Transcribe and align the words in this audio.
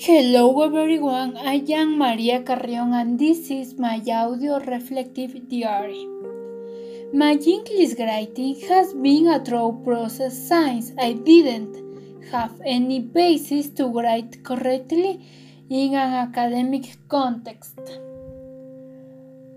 Hello 0.00 0.62
everyone, 0.62 1.36
I 1.36 1.62
am 1.68 1.98
Maria 1.98 2.42
Carrion 2.42 2.94
and 2.94 3.18
this 3.18 3.50
is 3.50 3.78
my 3.78 4.02
audio 4.08 4.58
reflective 4.58 5.34
diary. 5.50 6.08
My 7.12 7.32
English 7.32 7.98
writing 7.98 8.58
has 8.68 8.94
been 8.94 9.28
a 9.28 9.38
thorough 9.38 9.72
process 9.84 10.48
since 10.48 10.92
I 10.98 11.12
didn't 11.12 11.76
have 12.32 12.58
any 12.64 13.00
basis 13.00 13.68
to 13.74 13.86
write 13.88 14.42
correctly 14.42 15.20
in 15.68 15.94
an 15.94 16.14
academic 16.26 16.96
context. 17.06 17.78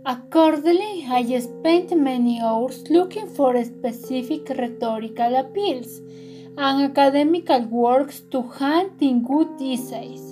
Accordingly, 0.05 1.07
I 1.09 1.39
spent 1.39 1.97
many 1.97 2.41
hours 2.41 2.83
looking 2.89 3.29
for 3.29 3.55
specific 3.63 4.49
rhetorical 4.49 5.37
appeals 5.37 6.01
and 6.57 6.91
academical 6.91 7.61
works 7.65 8.21
to 8.31 8.41
hand 8.43 8.91
in 9.01 9.25
good 9.25 9.49
essays. 9.61 10.31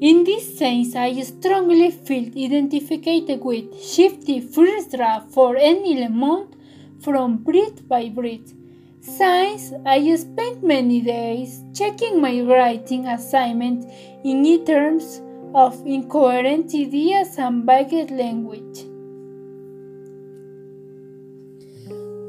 In 0.00 0.24
this 0.24 0.58
sense, 0.58 0.94
I 0.94 1.20
strongly 1.22 1.90
feel 1.90 2.28
identified 2.36 3.40
with 3.42 3.72
shitty 3.74 4.52
first 4.54 4.92
draft 4.92 5.32
for 5.32 5.56
Anne 5.56 5.84
Lamott 5.84 6.52
from 7.00 7.38
Bird 7.38 7.88
by 7.88 8.10
Bird. 8.10 8.52
Since 9.00 9.72
I 9.86 10.14
spent 10.16 10.62
many 10.62 11.00
days 11.00 11.62
checking 11.72 12.20
my 12.20 12.40
writing 12.40 13.06
assignment 13.06 13.90
in 14.24 14.64
terms 14.64 15.22
of 15.54 15.80
incoherent 15.86 16.74
ideas 16.74 17.38
and 17.38 17.64
vague 17.64 18.10
language. 18.10 18.84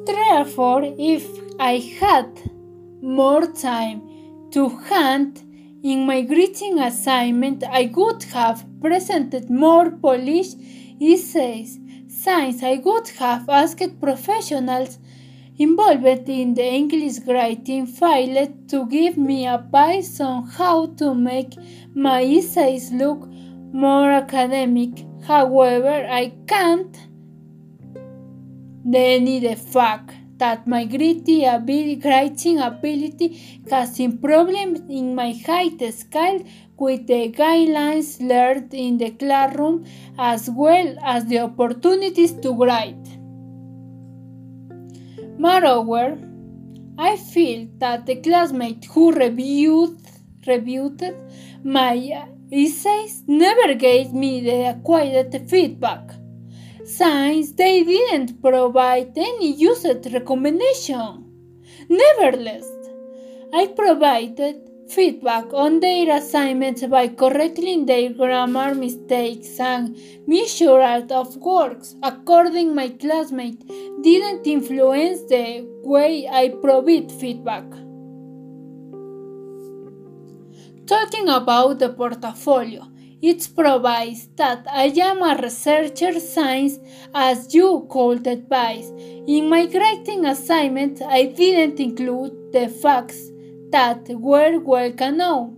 Therefore, 0.05 0.83
if 0.97 1.46
I 1.59 1.77
had 1.99 2.29
more 3.01 3.47
time 3.47 4.01
to 4.51 4.69
hand 4.69 5.41
in 5.83 6.05
my 6.05 6.21
greeting 6.21 6.79
assignment, 6.79 7.63
I 7.63 7.91
would 7.95 8.23
have 8.33 8.65
presented 8.81 9.49
more 9.49 9.91
polished 9.91 10.57
essays, 10.99 11.79
since 12.07 12.61
I 12.63 12.81
would 12.83 13.07
have 13.19 13.47
asked 13.49 13.99
professionals 14.01 14.99
involved 15.57 16.29
in 16.29 16.53
the 16.55 16.65
English 16.65 17.19
writing 17.25 17.85
field 17.85 18.69
to 18.69 18.85
give 18.87 19.17
me 19.17 19.47
advice 19.47 20.19
on 20.19 20.47
how 20.47 20.87
to 20.97 21.15
make 21.15 21.55
my 21.95 22.21
essays 22.23 22.91
look 22.91 23.27
more 23.71 24.11
academic. 24.11 25.05
However, 25.25 26.07
I 26.09 26.33
can't. 26.47 26.95
Deny 28.89 29.39
the 29.39 29.55
fact 29.55 30.13
that 30.37 30.67
my 30.67 30.85
gritty 30.85 31.45
ability, 31.45 32.01
writing 32.03 32.59
ability 32.59 33.61
causing 33.69 34.17
problems 34.17 34.79
in 34.89 35.15
my 35.15 35.33
high 35.45 35.69
scale 35.91 36.43
with 36.77 37.07
the 37.07 37.31
guidelines 37.31 38.19
learned 38.21 38.73
in 38.73 38.97
the 38.97 39.11
classroom 39.11 39.85
as 40.17 40.49
well 40.49 40.95
as 41.03 41.25
the 41.25 41.39
opportunities 41.39 42.33
to 42.33 42.51
write. 42.53 43.07
Moreover, 45.39 46.17
I 46.97 47.17
feel 47.17 47.67
that 47.77 48.05
the 48.05 48.15
classmate 48.15 48.85
who 48.85 49.11
reviewed, 49.11 49.99
reviewed 50.47 51.01
my 51.63 52.25
essays 52.51 53.23
never 53.27 53.73
gave 53.73 54.13
me 54.13 54.41
the 54.41 54.73
required 54.73 55.49
feedback 55.49 56.16
since 56.87 57.51
they 57.51 57.83
didn't 57.83 58.41
provide 58.41 59.11
any 59.17 59.51
used 59.53 60.13
recommendation. 60.13 61.25
Nevertheless, 61.89 62.65
I 63.53 63.67
provided 63.67 64.55
feedback 64.89 65.53
on 65.53 65.81
their 65.81 66.17
assignments 66.17 66.85
by 66.85 67.09
correcting 67.09 67.85
their 67.85 68.13
grammar 68.13 68.73
mistakes 68.73 69.59
and 69.59 69.97
misuse 70.25 71.11
of 71.11 71.35
works. 71.37 71.95
According 72.01 72.73
my 72.73 72.87
classmates 72.87 73.65
didn't 74.01 74.47
influence 74.47 75.19
the 75.23 75.67
way 75.83 76.25
I 76.31 76.49
provide 76.61 77.11
feedback. 77.11 77.65
Talking 80.85 81.27
about 81.27 81.79
the 81.79 81.89
portfolio, 81.89 82.87
it 83.29 83.49
provides 83.55 84.27
that 84.37 84.65
I 84.71 84.85
am 85.09 85.21
a 85.21 85.35
researcher 85.41 86.17
science 86.19 86.79
as 87.13 87.53
you 87.53 87.85
called 87.89 88.25
advice. 88.25 88.89
In 89.35 89.49
my 89.49 89.63
writing 89.73 90.25
assignment, 90.25 91.01
I 91.01 91.25
didn't 91.25 91.79
include 91.79 92.53
the 92.53 92.69
facts 92.69 93.19
that 93.71 94.07
were 94.09 94.59
well 94.59 94.93
known. 95.21 95.57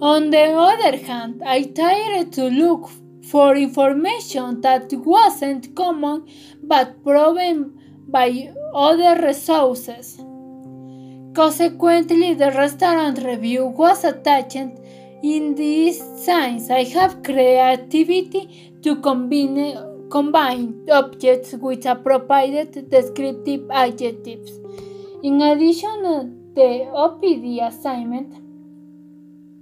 On 0.00 0.30
the 0.30 0.46
other 0.70 0.96
hand, 0.96 1.42
I 1.46 1.62
tried 1.62 2.32
to 2.32 2.44
look 2.48 2.90
for 3.30 3.54
information 3.54 4.60
that 4.62 4.92
wasn't 4.92 5.76
common 5.76 6.26
but 6.64 7.04
proven 7.04 7.78
by 8.08 8.52
other 8.74 9.24
resources. 9.24 10.18
Consequently, 11.34 12.34
the 12.34 12.50
restaurant 12.50 13.18
review 13.24 13.66
was 13.66 14.04
attached 14.04 14.81
in 15.22 15.54
this 15.54 16.02
science, 16.24 16.68
I 16.70 16.84
have 16.84 17.22
creativity 17.22 18.72
to 18.82 18.96
combine, 18.96 20.08
combine 20.10 20.86
objects 20.90 21.52
with 21.52 21.86
appropriate 21.86 22.90
descriptive 22.90 23.70
adjectives. 23.70 24.58
In 25.22 25.40
addition, 25.40 26.52
the 26.54 26.86
OPD 26.92 27.66
assignment 27.66 28.42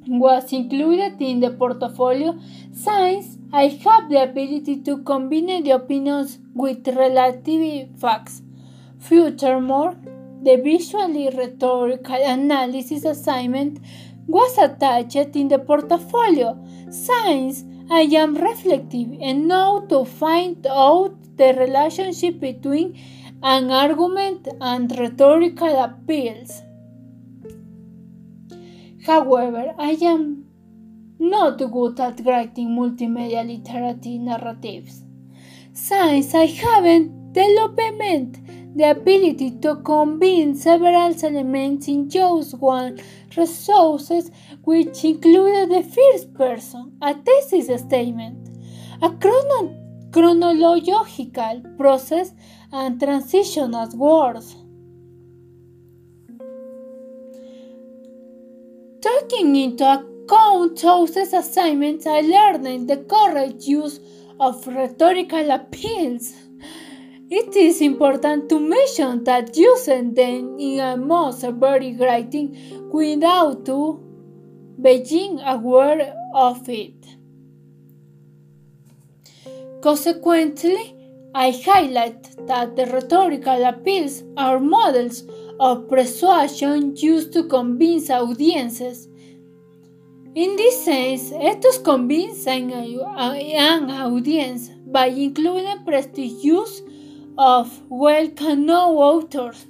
was 0.09 0.50
included 0.53 1.20
in 1.20 1.41
the 1.41 1.50
portfolio 1.50 2.38
since 2.72 3.37
I 3.53 3.69
have 3.84 4.09
the 4.09 4.22
ability 4.22 4.81
to 4.82 5.03
combine 5.03 5.62
the 5.62 5.72
opinions 5.72 6.38
with 6.54 6.88
relative 6.88 7.88
facts. 8.00 8.43
Furthermore, 8.99 9.94
the 10.43 10.56
visually 10.56 11.28
rhetorical 11.28 12.16
analysis 12.16 13.04
assignment 13.04 13.78
was 14.31 14.57
attached 14.59 15.37
in 15.37 15.49
the 15.49 15.59
portfolio 15.59 16.57
since 16.91 17.65
I 17.91 18.03
am 18.23 18.37
reflective 18.37 19.09
and 19.21 19.49
know 19.49 19.85
to 19.89 20.05
find 20.05 20.65
out 20.67 21.17
the 21.37 21.55
relationship 21.55 22.39
between 22.39 22.97
an 23.43 23.71
argument 23.71 24.47
and 24.61 24.91
rhetorical 24.99 25.83
appeals. 25.83 26.63
However, 29.07 29.75
I 29.79 29.97
am 30.03 30.45
not 31.19 31.59
good 31.59 31.99
at 31.99 32.21
writing 32.25 32.69
multimedia 32.69 33.45
literacy 33.45 34.19
narratives, 34.19 35.03
since 35.73 36.35
I 36.35 36.47
haven't 36.47 37.33
developed 37.33 38.39
the 38.77 38.91
ability 38.91 39.59
to 39.62 39.77
combine 39.77 40.55
several 40.55 41.15
elements 41.23 41.89
in 41.89 42.09
just 42.09 42.59
one 42.59 43.01
resources, 43.37 44.31
which 44.65 45.05
included 45.05 45.71
the 45.71 45.83
first 45.83 46.35
person, 46.35 46.97
a 47.03 47.15
thesis 47.15 47.81
statement, 47.81 48.49
a 49.03 49.11
chrono 49.11 49.77
chronological 50.13 51.63
process 51.79 52.33
and 52.73 53.01
transition 53.01 53.75
as 53.75 53.95
words. 53.95 54.57
Taking 59.01 59.57
into 59.57 59.85
account 59.85 60.81
those 60.81 61.17
assignments, 61.17 62.07
I 62.07 62.21
learned 62.21 62.89
the 62.89 62.99
correct 63.09 63.62
use 63.62 64.01
of 64.39 64.67
rhetorical 64.67 65.51
appeals. 65.51 66.35
It 67.33 67.55
is 67.55 67.81
important 67.81 68.49
to 68.49 68.59
mention 68.59 69.23
that 69.23 69.56
using 69.56 70.15
them 70.15 70.59
in 70.59 70.81
a 70.81 70.97
most 70.97 71.43
very 71.43 71.97
writing 71.97 72.56
without 72.93 73.67
being 74.82 75.38
aware 75.38 76.12
of 76.35 76.69
it. 76.69 77.06
Consequently, 79.81 80.97
I 81.32 81.53
highlight 81.53 82.49
that 82.49 82.75
the 82.75 82.87
rhetorical 82.87 83.65
appeals 83.65 84.25
are 84.37 84.59
models 84.59 85.23
of 85.61 85.88
persuasion 85.88 86.97
used 86.97 87.33
to 87.35 87.44
convince 87.44 88.11
audiences. 88.11 89.06
In 90.35 90.56
this 90.56 90.85
sense, 90.85 91.31
ethos 91.31 91.79
convincen 91.79 92.73
an 92.73 93.91
audience 93.91 94.69
by 94.87 95.06
including 95.06 95.85
prestigious 95.85 96.83
of 97.38 97.82
well-known 97.88 98.69
authors. 98.69 99.67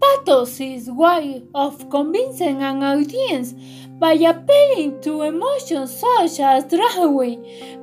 Pathos 0.00 0.60
is 0.60 0.90
way 0.90 1.42
of 1.54 1.90
convincing 1.90 2.62
an 2.62 2.82
audience 2.84 3.54
by 3.98 4.12
appealing 4.12 5.00
to 5.02 5.22
emotions 5.22 5.96
such 5.98 6.40
as 6.40 6.64
joy, 6.70 7.36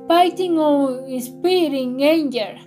fighting 0.08 0.58
or 0.58 1.06
inspiring 1.06 2.02
anger. 2.02 2.58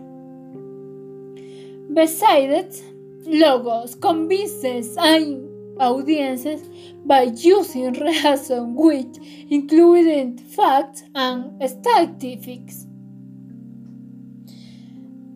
Besides, 1.92 2.84
logos 3.26 3.96
convinces 3.96 4.96
and 4.98 5.50
audiences 5.80 6.62
by 7.06 7.24
using 7.24 7.94
reason 8.06 8.76
which 8.76 9.18
including 9.50 10.38
facts 10.38 11.04
and 11.16 11.60
statistics. 11.68 12.86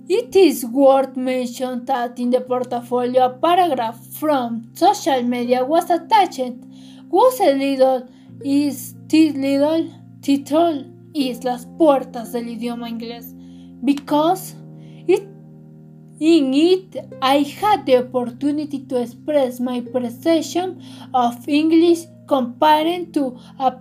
It 0.07 0.35
is 0.35 0.65
worth 0.65 1.15
mentioning 1.15 1.85
that 1.85 2.19
in 2.19 2.29
the 2.29 2.41
portfolio 2.41 3.25
a 3.25 3.29
paragraph 3.29 4.05
from 4.19 4.69
social 4.73 5.23
media 5.23 5.63
was 5.63 5.89
attached 5.89 6.39
a 7.39 7.53
little 7.53 8.07
is 8.43 8.95
little 9.11 9.89
title 10.21 10.85
is 11.13 11.43
Las 11.43 11.65
Puertas 11.77 12.33
del 12.33 12.49
Idioma 12.49 12.89
Inglés 12.89 13.33
because 13.83 14.55
in 16.19 16.53
it, 16.53 16.95
I 17.21 17.39
had 17.39 17.85
the 17.85 17.97
opportunity 17.97 18.85
to 18.85 19.01
express 19.01 19.59
my 19.59 19.81
perception 19.81 20.81
of 21.13 21.47
English 21.49 22.05
comparing 22.27 23.11
to 23.11 23.37
a 23.59 23.71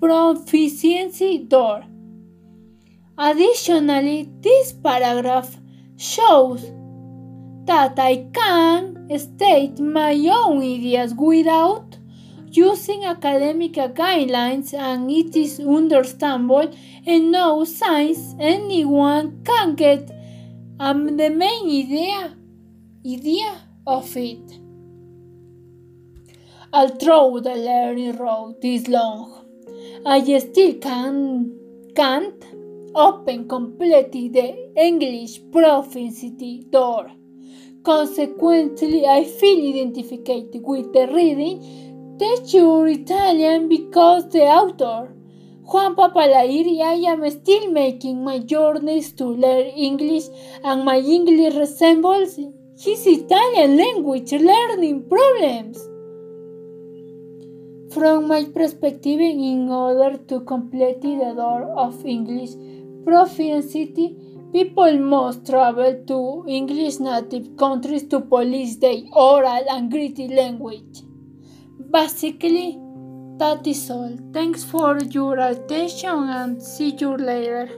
proficiency 0.00 1.38
door. 1.38 1.84
Additionally, 3.18 4.28
this 4.40 4.72
paragraph 4.72 5.56
shows 5.96 6.62
that 7.66 7.98
I 7.98 8.28
can 8.32 9.18
state 9.18 9.78
my 9.78 10.14
own 10.32 10.62
ideas 10.62 11.14
without 11.14 11.98
using 12.50 13.04
academic 13.04 13.72
guidelines 13.72 14.74
and 14.74 15.10
it 15.10 15.36
is 15.36 15.60
understandable 15.60 16.74
and 17.06 17.32
no 17.32 17.64
signs 17.64 18.34
anyone 18.38 19.42
can 19.44 19.74
get 19.74 20.10
um, 20.80 21.16
the 21.16 21.30
main 21.30 21.66
idea 21.66 22.34
idea 23.06 23.54
of 23.86 24.16
it. 24.16 24.58
Although 26.72 27.40
the 27.40 27.54
learning 27.54 28.16
road 28.16 28.56
is 28.62 28.88
long, 28.88 29.44
I 30.06 30.20
still 30.38 30.74
can, 30.74 31.52
can't 31.94 32.44
open 32.94 33.48
completely 33.48 34.28
the 34.28 34.72
English 34.76 35.40
proficiency 35.50 36.66
door. 36.70 37.10
Consequently, 37.82 39.06
I 39.06 39.24
feel 39.24 39.60
identified 39.74 40.54
with 40.54 40.92
the 40.92 41.08
reading 41.12 42.16
teacher 42.18 42.86
Italian 42.86 43.68
because 43.68 44.28
the 44.30 44.42
author, 44.42 45.12
Jhumpa 45.66 46.12
Lahiri, 46.14 46.80
I 46.80 47.10
am 47.12 47.28
still 47.30 47.72
making 47.72 48.22
my 48.22 48.38
journeys 48.38 49.12
to 49.12 49.26
learn 49.26 49.66
English 49.66 50.24
and 50.62 50.84
my 50.84 50.98
English 50.98 51.54
resembles 51.54 52.36
his 52.78 53.06
Italian 53.06 53.76
language 53.76 54.32
learning 54.32 55.08
problems. 55.08 55.78
From 57.94 58.28
my 58.28 58.44
perspective, 58.44 59.20
in 59.20 59.68
order 59.68 60.16
to 60.28 60.40
complete 60.40 61.02
the 61.02 61.34
door 61.36 61.64
of 61.76 62.06
English 62.06 62.50
proficiency, 63.04 64.16
people 64.52 64.98
must 64.98 65.46
travel 65.46 66.04
to 66.06 66.44
English 66.48 66.98
native 67.00 67.56
countries 67.56 68.04
to 68.08 68.20
polish 68.20 68.76
their 68.76 69.02
oral 69.12 69.64
and 69.70 69.92
written 69.92 70.34
language. 70.36 71.02
Basically, 71.90 72.78
that 73.38 73.66
is 73.66 73.90
all. 73.90 74.16
Thanks 74.32 74.62
for 74.62 74.98
your 74.98 75.38
attention 75.38 76.28
and 76.28 76.62
see 76.62 76.94
you 76.98 77.16
later. 77.16 77.68